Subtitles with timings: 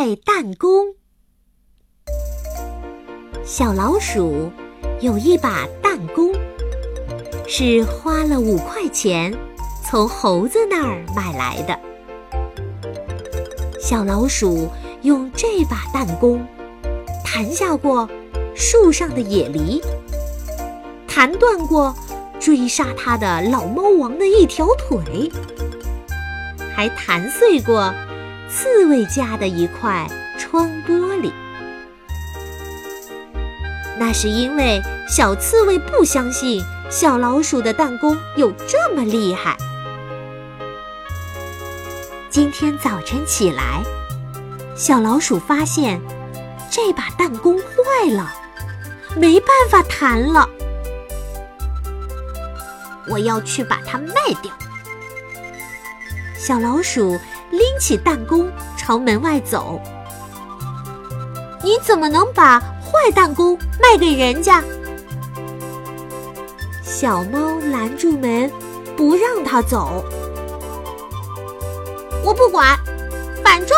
[0.00, 0.94] 卖弹弓。
[3.44, 4.50] 小老鼠
[5.02, 6.32] 有一把弹弓，
[7.46, 9.30] 是花了五块钱
[9.84, 11.78] 从猴子那儿买来的。
[13.78, 14.70] 小老鼠
[15.02, 16.42] 用这把弹弓
[17.22, 18.08] 弹下过
[18.56, 19.82] 树上的野梨，
[21.06, 21.94] 弹断过
[22.40, 25.30] 追杀它的老猫王的一条腿，
[26.74, 27.92] 还弹碎过
[28.52, 31.30] 刺猬家的一块窗玻璃。
[33.96, 39.56] 那是因为小刺猬不相信小老鼠的弹弓有这么厉害。
[42.28, 43.84] 今天早晨起来，
[44.74, 46.00] 小老鼠发现
[46.70, 48.32] 这把弹弓坏了，
[49.16, 50.48] 没办法弹了。
[53.08, 54.52] 我要去把它卖掉。
[56.36, 57.18] 小老鼠
[57.50, 59.80] 拎起弹弓朝门外走。
[61.62, 64.62] 你怎么能把坏弹弓卖给人家？
[66.82, 68.50] 小猫拦住门，
[68.96, 70.04] 不让它走。
[72.24, 72.78] 我不管，
[73.42, 73.76] 反正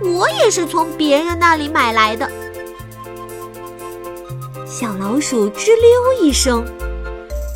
[0.00, 2.30] 我也是从别人那里买来的。
[4.66, 6.64] 小老鼠吱溜一声，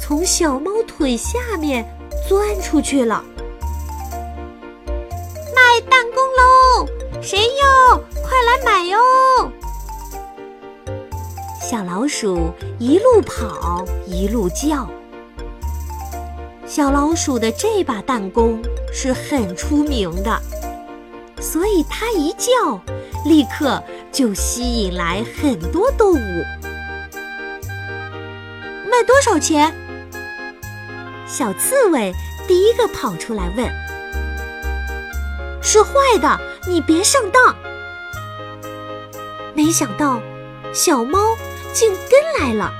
[0.01, 1.87] 从小猫腿下面
[2.29, 3.23] 钻出去了。
[6.37, 6.87] 喽！
[7.21, 7.99] 谁要？
[8.23, 8.99] 快来买哟！
[11.61, 14.89] 小老鼠一路跑，一路叫。
[16.67, 20.41] 小老鼠的这把弹弓是很出名的，
[21.41, 22.81] 所以它一叫，
[23.25, 26.45] 立刻就吸引来很多动物。
[28.91, 29.75] 卖多少钱？
[31.27, 32.13] 小刺猬
[32.47, 33.67] 第一个跑出来问
[35.63, 37.57] ：“是坏的，你别上当。”
[39.55, 40.21] 没想到，
[40.75, 41.19] 小猫。
[41.75, 42.71] 竟跟来了，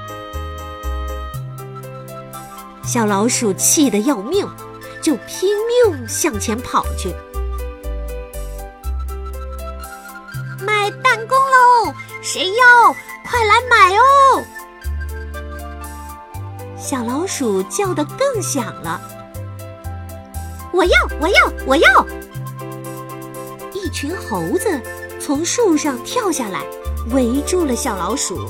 [2.85, 4.47] 小老鼠气得要命，
[5.01, 7.15] 就拼命向前跑去。
[10.61, 11.95] 卖弹弓喽！
[12.21, 12.95] 谁要？
[13.27, 14.45] 快来买哦！
[16.77, 19.01] 小老鼠叫得更响了。
[20.71, 20.93] 我要！
[21.19, 21.53] 我要！
[21.67, 22.07] 我要！
[23.93, 24.81] 群猴子
[25.21, 26.65] 从树上跳下来，
[27.11, 28.49] 围住了小老鼠。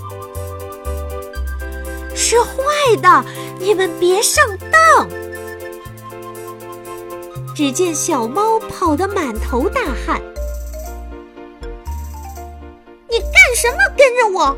[2.15, 2.55] 是坏
[3.03, 3.25] 的，
[3.59, 5.09] 你们别上当！
[7.55, 10.23] 只见小猫跑得满头大汗。
[13.11, 14.57] 你干什么跟着我？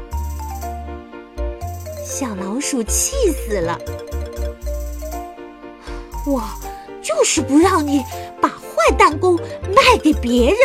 [2.04, 3.76] 小老鼠气死了。
[6.24, 6.42] 我
[7.02, 8.02] 就是不让你
[8.40, 8.48] 把
[10.04, 10.58] 给别人。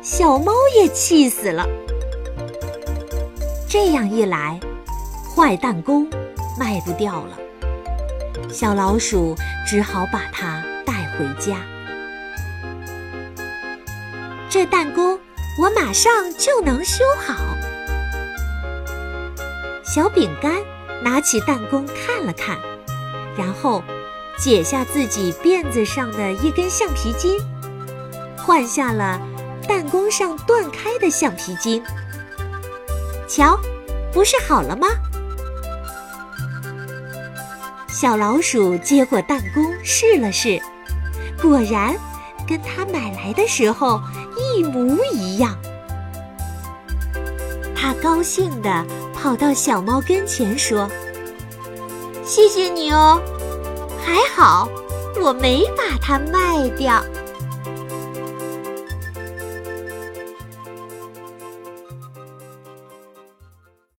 [0.00, 1.66] 小猫也气死了。
[3.68, 4.60] 这样一来，
[5.34, 6.08] 坏弹弓
[6.56, 7.36] 卖不掉了。
[8.48, 9.34] 小老鼠
[9.66, 11.56] 只好把它带回家。
[14.48, 15.18] 这弹弓
[15.60, 17.34] 我马上就能修好。
[19.84, 20.52] 小饼干
[21.02, 22.56] 拿起弹弓看了看，
[23.36, 23.82] 然后
[24.38, 27.38] 解下自己辫子上的一根橡皮筋，
[28.36, 29.20] 换下了
[29.66, 31.82] 弹弓上断开的橡皮筋。
[33.26, 33.58] 瞧，
[34.12, 34.86] 不是好了吗？
[37.88, 40.60] 小老鼠接过弹弓试了试，
[41.42, 41.96] 果然
[42.46, 44.00] 跟他买来的时候
[44.36, 45.58] 一模一样。
[47.74, 50.88] 他高兴地跑到小猫跟前说
[52.24, 53.20] ：“谢谢你哦，
[54.08, 54.66] 还好
[55.20, 57.04] 我没把它卖掉。”